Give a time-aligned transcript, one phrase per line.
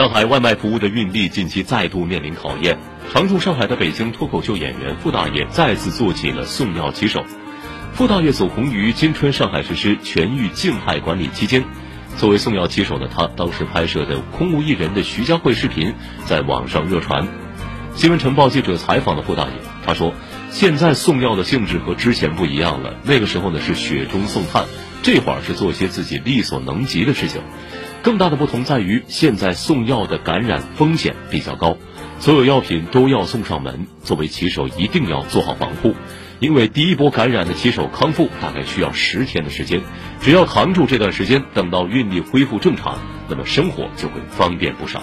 [0.00, 2.78] 上海外卖服务的运力近期再度面临考验。
[3.12, 7.22] 常驻上海的北京脱口秀演员傅大爷再次做起了送药骑手。
[7.92, 11.62] 傅大爷走红于今春上海实施全域静态管理期间，
[12.16, 15.92] 作为送药骑手的他，当时拍摄的空无一人的徐家汇视频
[16.24, 17.28] 在网上热传。
[17.96, 19.52] 新闻晨报记者采访了傅大爷，
[19.84, 20.14] 他说
[20.50, 24.64] ：“现在送药的性质和之前不一样了，那个时候呢是雪中送炭，
[25.02, 27.42] 这会儿是做些自己力所能及的事情。
[28.02, 31.76] 更大的不同在于，现在送药的感染风险比较高。”
[32.20, 35.94] 所有药品都要送上门，作为骑手一定要做好防护，
[36.38, 39.80] 因为第一波感染的骑手康复大概需要十天的时间，
[40.20, 45.02] 只要扛住这段时间，等到运力恢复正常，那么生活就会方便不少。